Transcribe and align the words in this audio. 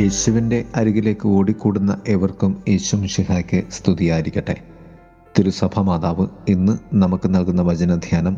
യേശുവിന്റെ 0.00 0.64
അരികിലേക്ക് 0.74 1.28
ഓടിക്കൂടുന്ന 1.28 2.00
എവർക്കും 2.08 2.62
യേശു 2.68 2.96
മിഷിഹായ്ക്ക് 2.96 3.62
സ്തുതിയായിരിക്കട്ടെ. 3.70 4.56
തിരുസഭ 5.38 5.80
മാതാവ് 5.80 6.26
ഇന്ന് 6.48 6.78
നമുക്ക് 6.94 7.34
നൽകുന്ന 7.34 7.62
വചനധ്യാനം 7.62 8.36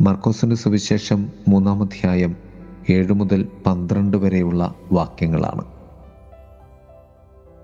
മർക്കോസിന്റെ 0.00 0.56
സുവിശേഷം 0.56 1.28
മൂന്നാമധ്യായം 1.48 2.36
ഏഴ് 2.90 3.12
മുതൽ 3.12 3.48
പന്ത്രണ്ട് 3.66 4.16
വരെയുള്ള 4.16 4.74
വാക്യങ്ങളാണ്. 4.92 5.64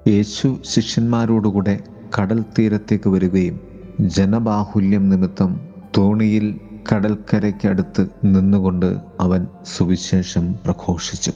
യേശു 0.08 0.58
ശിഷ്യന്മാരോടുകൂടെ 0.64 1.80
കടൽ 2.18 2.44
തീരത്തേക്ക് 2.58 3.10
വരികയും 3.10 3.60
ജനബാഹുല്യം 4.00 5.08
നിമിത്തം 5.08 5.60
തോണിയിൽ 5.98 6.60
കടൽക്കരയ്ക്കടുത്ത് 6.92 8.06
നിന്നുകൊണ്ട് 8.24 8.96
അവൻ 9.20 9.46
സുവിശേഷം 9.66 10.52
പ്രഘോഷിച്ചു. 10.52 11.32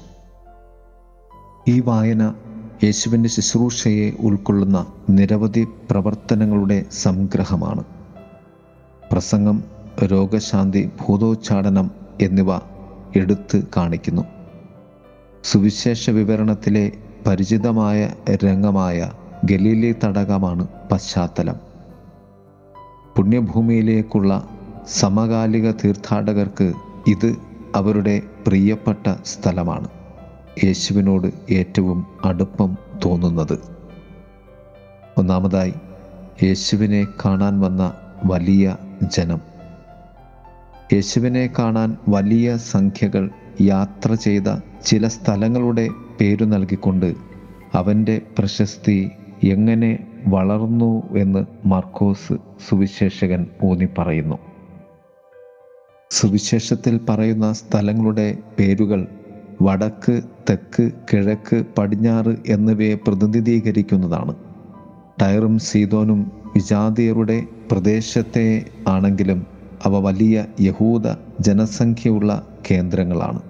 ഈ 1.69 1.81
വായന 1.81 2.35
യേശുവിന്റെ 2.85 3.29
ശുശ്രൂഷയെ 3.29 4.13
ഉൾക്കൊള്ളുന്ന 4.21 4.87
നിരവധി 5.11 5.67
പ്രവർത്തനങ്ങളുടെ 5.91 6.85
സംഗ്രഹമാണ്. 6.93 7.85
പ്രസംഗം 9.13 9.65
രോഗശാന്തി 10.05 10.91
ഭൂതോച്ചാടനം 11.01 11.91
എന്നിവ 12.21 12.57
എടുത്ത് 13.17 13.63
കാണിക്കുന്നു. 13.77 14.23
സുവിശേഷ 15.45 16.11
വിവരണത്തിലെ 16.11 16.93
പരിചിതമായ 17.27 18.13
രംഗമായ 18.45 19.13
ഗലീലി 19.45 19.95
തടകമാണ് 20.05 20.69
പശ്ചാത്തലം. 20.93 21.57
പുണ്യഭൂമിയിലേക്കുള്ള 23.17 24.49
സമകാലിക 24.89 25.71
തീർത്ഥാടകർക്ക് 25.71 26.73
ഇത് 27.07 27.37
അവരുടെ 27.75 28.23
പ്രിയപ്പെട്ട 28.47 29.15
സ്ഥലമാണ്. 29.25 29.89
യേശുവിനോട് 30.65 31.53
ഏറ്റവും 31.53 32.07
അടുപ്പം 32.25 32.77
തോന്നുന്നത്. 33.05 33.59
ഒന്നാമതായി 35.19 35.75
യേശുവിനെ 36.43 37.07
കാണാൻ 37.25 37.61
വന്ന 37.61 37.93
വലിയ 38.25 38.77
ജനം. 39.03 39.41
യേശുവിനെ 40.93 41.51
കാണാൻ 41.59 41.97
വലിയ 42.09 42.57
സംഖ്യകൾ 42.57 43.31
യാത്ര 43.61 44.15
ചെയ്ത 44.15 44.61
ചില 44.85 45.09
സ്ഥലങ്ങളുടെ 45.09 45.89
പേരു 46.21 46.45
നൽകിക്കൊണ്ട് 46.45 47.15
അവന്റെ 47.75 48.21
പ്രശസ്തി 48.39 49.11
എങ്ങനെ 49.45 50.07
വളർന്നു 50.27 51.17
എന്ന് 51.17 51.47
മാർക്കോസ് 51.67 52.37
സുവിശേഷകൻ 52.69 53.47
ഊന്നി 53.65 53.89
പറയുന്നു. 53.99 54.39
സുവിശേഷത്തിൽ 56.11 57.01
പറയുന്ന 57.09 57.53
സ്ഥലങ്ങളുടെ 57.53 58.39
പേരുകൾ 58.59 59.07
വടക്ക് 59.63 60.23
തെക്ക് 60.51 60.91
കിഴക്ക് 61.13 61.65
പടിഞ്ഞാറ് 61.79 62.37
എന്നിവയെ 62.47 62.95
പ്രതിനിധീകരിക്കുന്നതാണ്. 62.95 64.35
ടയറും 65.23 65.59
സീതോനും 65.59 66.33
വിജാതിയരുടെ 66.55 67.43
പ്രദേശത്തെ 67.71 68.65
ആണെങ്കിലും 68.89 69.47
അവ 69.85 69.99
വലിയ 69.99 70.45
യഹൂദ 70.61 71.03
ജനസംഖ്യയുള്ള 71.41 72.47
കേന്ദ്രങ്ങളാണ്. 72.71 73.41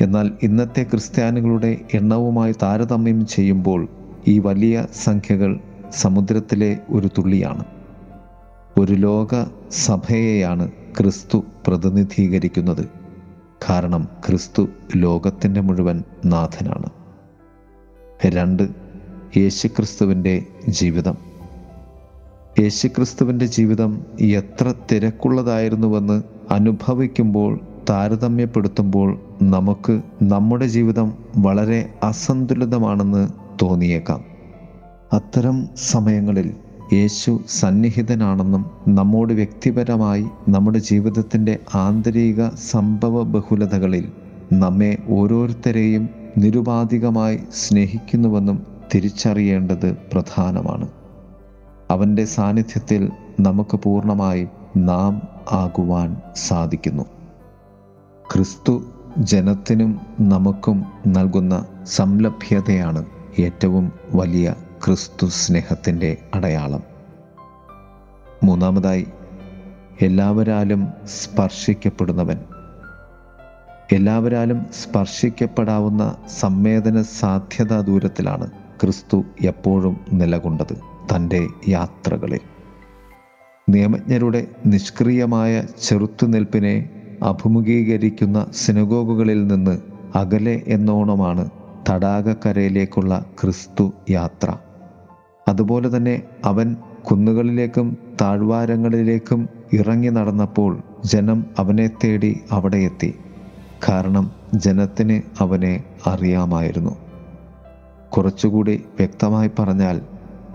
എന്നാൽ 0.00 0.30
ഇന്നത്തെ 0.42 0.82
ക്രിസ്ത്യാനികളുടെ 0.82 1.78
എണ്ണവുമായി 1.94 2.54
താരതമ്യം 2.62 3.26
ചെയ്യുമ്പോൾ 3.26 3.88
ഈ 4.28 4.38
വലിയ 4.38 4.86
സംഖ്യകൾ 5.04 5.60
സമുദ്രത്തിലെ 5.92 6.78
ഒരു 6.90 7.08
തുള്ളിയാണ്. 7.18 7.64
ഒരു 8.78 8.92
ലോക 8.92 9.44
സഭയെയാണ് 9.70 10.70
ക്രിസ്തു 10.70 11.44
പ്രതിനിധീകരിക്കുന്നത്. 11.66 13.01
കാരണം 13.70 14.08
ക്രിസ്തു 14.26 14.68
ലോകത്തിന്റെ 14.96 15.60
മുഴുവൻ 15.60 16.04
നാഥനാണ്. 16.24 16.86
രണ്ട് 18.26 18.68
യേശുക്രിസ്തുവിന്റെ 19.36 20.46
ജീവിതം. 20.68 21.16
യേശുക്രിസ്തുവിന്റെ 22.60 23.46
ജീവിതം 23.46 24.02
എത്ര 24.20 24.74
തിരക്കുള്ളതായിരുന്നുവെന്ന് 24.92 26.22
അനുഭവിക്കുമ്പോൾ 26.50 27.60
താരതമ്യപ്പെടുത്തുമ്പോൾ 27.90 29.20
നമുക്ക് 29.42 30.02
നമ്മുടെ 30.22 30.66
ജീവിതം 30.66 31.12
വളരെ 31.36 31.94
അസന്തുലിതമാണെന്ന് 32.02 33.28
തോന്നിയേക്കാം. 33.62 34.24
അത്തരം 35.12 35.68
സമയങ്ങളിൽ 35.76 36.54
യേശു 36.92 37.40
സന്നിഹിതനാണെന്നും 37.48 38.70
നമ്മോട് 38.88 39.32
വ്യക്തിപരമായി 39.32 40.26
നമ്മുടെ 40.48 40.78
ജീവിതത്തിന്റെ 40.78 41.58
ആന്തരിക 41.74 42.48
സംഭവ 42.48 43.22
ബഹുലതകളിൽ 43.22 44.12
നമ്മെ 44.52 44.98
ഓരോരുത്തരെയും 45.08 46.08
നിരുപാധികമായി 46.38 47.38
സ്നേഹിക്കുന്നുവെന്നും 47.54 48.66
തിരിച്ചറിയേണ്ടത് 48.94 49.96
പ്രധാനമാണ്. 50.12 50.88
അവന്റെ 51.90 52.24
സാന്നിധ്യത്തിൽ 52.24 53.10
നമുക്ക് 53.40 53.76
പൂർണമായി 53.76 54.48
നാം 54.76 55.22
ആകുവാൻ 55.52 56.16
സാധിക്കുന്നു. 56.36 57.02
ക്രിസ്തു 58.34 58.82
ജനത്തിനും 59.18 60.00
നമുക്കും 60.20 60.84
നൽകുന്ന 61.06 61.66
സംലഭ്യതയാണ് 61.84 63.04
ഏറ്റവും 63.38 63.92
വലിയ 64.14 64.54
ക്രിസ്തു 64.86 65.26
സ്നേഹത്തിന്റെ 65.26 66.16
അടയാളം. 66.34 66.82
മൂന്നാമതായി 68.44 69.06
എല്ലാവരാലും 70.00 70.88
സ്പർശിക്കപ്പെടുന്നവൻ. 71.04 72.38
എല്ലാവരാലും 73.92 74.66
സ്പർശിക്കപ്പെടാവുന്ന 74.82 76.16
സംവേദന 76.38 77.02
സാധ്യതാ 77.02 77.80
ദൂരത്തിലാണ് 77.80 78.50
ക്രിസ്തു 78.50 79.24
എപ്പോഴും 79.40 80.00
നിലകൊണ്ടത് 80.12 80.76
തന്റെ 81.16 81.46
യാത്രകളിൽ. 81.68 82.40
നിയമജ്ഞരുടെ 83.68 84.46
നിഷ്ക്രിയമായ 84.66 85.64
ചെറുത്തുനിൽപ്പിനെ 85.82 86.90
അഭിമുഖീകരിക്കുന്ന 87.22 88.46
സിനഗോഗുകളിൽ 88.52 89.46
നിന്ന് 89.46 89.78
അകലെ 90.14 90.62
എന്നോണമാണ് 90.66 91.50
തടാകക്കരയിലേക്കുള്ള 91.90 93.24
ക്രിസ്തു 93.42 93.92
യാത്ര. 94.10 94.56
അതുപോലെ 95.52 95.96
തന്നെ 95.96 96.22
അവൻ 96.44 96.76
കുന്നുകളിലേക്കും 97.10 97.96
താഴ്വാരങ്ങളിലേക്കും 98.20 99.48
ഇറങ്ങി 99.72 100.08
നടന്നപ്പോൾ 100.08 100.82
ജനം 101.04 101.46
അവനെ 101.58 101.90
തേടി 102.04 102.40
അവിടെ 102.52 102.76
എത്തി. 102.76 103.14
കാരണം 103.88 104.30
ജനത്തിന് 104.54 105.42
അവനെ 105.42 105.84
അറിയാമായിരുന്നു. 106.06 106.96
കുറച്ചുകൂടി 108.10 108.84
വ്യക്തമായി 108.98 109.50
പറഞ്ഞാൽ 109.58 110.00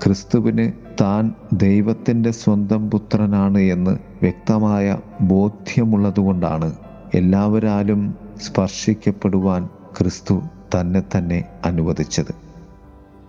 ക്രിസ്തുവിന് 0.06 0.72
താൻ 1.02 1.34
ദൈവത്തിന്റെ 1.54 2.32
സ്വന്തം 2.32 2.92
പുത്രനാണ് 2.92 3.58
എന്ന് 3.58 3.92
വ്യക്തമായ 4.22 4.98
ബോധ്യമുള്ളതുകൊണ്ടാണ് 5.22 6.74
എല്ലാവരാലും 7.14 8.16
സ്പർശിക്കപ്പെടുവാൻ 8.42 9.70
ക്രിസ്തു 9.98 10.42
തന്നെ 10.76 11.04
തന്നെ 11.18 11.44
അനുവദിച്ചത്. 11.66 12.34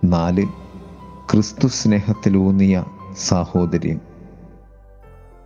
നാല് 0.03 0.45
ക്രിസ്തു 1.31 1.67
സ്നേഹത്തിലൂന്നിയ 1.67 2.83
സാഹോദര്യം. 3.17 4.01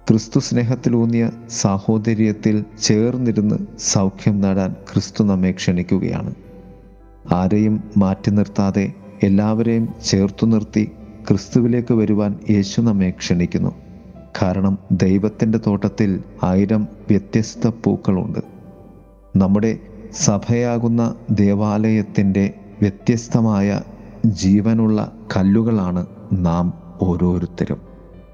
ക്രിസ്തു 0.10 0.40
സ്നേഹത്തിലൂന്നിയ 0.40 1.32
സാഹോദര്യത്തിൽ 1.50 2.66
ചേർന്നിരുന്ന് 2.82 3.56
സൗഖ്യം 3.80 4.42
നേടാൻ 4.42 4.76
ക്രിസ്തു 4.94 5.24
നമ്മെ 5.24 5.52
ക്ഷണിക്കുകയാണ്. 5.52 6.34
ആരെയും 7.34 7.84
മാറ്റി 7.98 8.30
നിർത്താതെ 8.30 8.94
എല്ലാവരെയും 9.24 9.94
ചേർത്തു 10.06 10.46
നിർത്തി 10.46 10.92
ക്രിസ്തുവിലേക്ക് 11.30 11.94
വരുവാൻ 11.94 12.40
യേശു 12.50 12.82
നമ്മെ 12.82 13.10
ക്ഷണിക്കുന്നു. 13.10 13.72
കാരണം 14.42 14.78
ദൈവത്തിന്റെ 14.92 15.58
തോട്ടത്തിൽ 15.68 16.24
ആയിരം 16.44 16.84
വ്യത്യസ്ത 16.84 17.68
പൂക്കളുണ്ട്. 17.68 18.40
നമ്മുടെ 19.36 19.80
സഭയാകുന്ന 20.14 21.16
ദേവാലയത്തിന്റെ 21.32 22.54
വ്യത്യസ്തമായ 22.82 23.82
ജീവനുള്ള 24.26 25.12
കല്ലുകളാണ് 25.38 26.06
നാം 26.34 26.74
ഓരോരുത്തരും. 27.02 27.82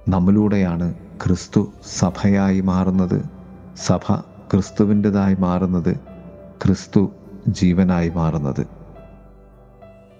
നമ്മിലൂടെയാണ് 0.09 0.93
ക്രിസ്തു 0.93 1.73
സഭയായി 1.99 2.61
മാറുന്നത്. 2.61 3.23
സഭ 3.85 4.17
ക്രിസ്തുവിന്റെതായി 4.51 5.35
മാറുന്നത്. 5.39 5.99
ക്രിസ്തു 6.65 7.11
ജീവനായി 7.47 8.09
മാറുന്നത്. 8.09 8.67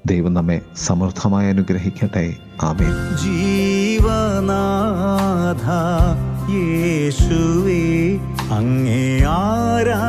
ദൈവം 0.06 0.34
നമ്മെ 0.34 0.62
സമൃദ്ധമായി 0.76 1.50
അനുഗ്രഹിക്കട്ടെ. 1.50 2.36
ആമേൻ. 2.62 3.24
ജീവനാഥ 3.24 5.70
യേശുവേ 6.52 8.20
അങ്ങേ 8.52 9.28
ആരാധിക്കും 9.28 10.09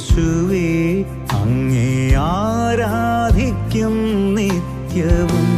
യേശുവേ 0.00 0.68
അങ്ങേ 1.38 1.88
ആരാധിക്കും 2.26 3.96
നിത്യവും. 4.36 5.48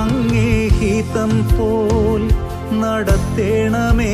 അങ്ങേ 0.00 0.50
ഹിതം 0.78 1.32
പോൽ 1.52 2.22
നടത്തേണമേ. 2.82 4.12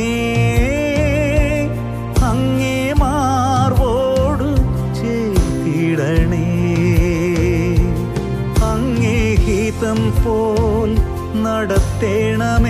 അങ്ങേ 2.29 2.77
മാർവോടു 3.01 4.49
ചേർത്തിടണേ 4.99 6.47
അങ്ങേ 8.71 9.19
ഹിതം 9.45 10.01
പോൽ 10.23 10.91
നടത്തേണമേ. 11.45 12.66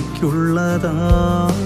എനിക്കുള്ളതാം 0.00 1.56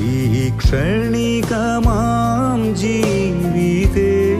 ഈ 0.00 0.12
ക്ഷണികമാം 0.56 2.74
ജീവിതേ. 2.74 4.34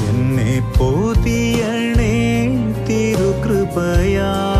എന്നെ 0.09 0.53
പൊതിയണേ 0.77 2.15
തിരുകൃപയാൽ. 2.89 4.54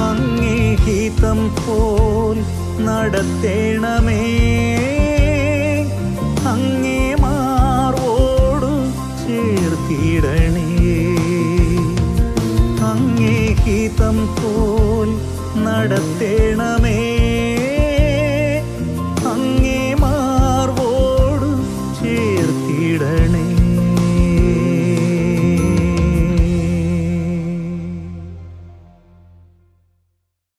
അങ്ങേ 0.00 0.74
ഹിതം 0.74 1.50
പോൽ 1.58 2.38
നടത്തേണമേ. 2.84 4.22
അങ്ങേ 6.48 7.14
മാർവോടു 7.14 8.90
ചേർത്തിടണേ. 9.18 10.68
അങ്ങേ 12.82 13.54
ഹിതം 13.54 14.26
പോൽ 14.26 15.08
നടത്തേണമേ. 15.64 17.07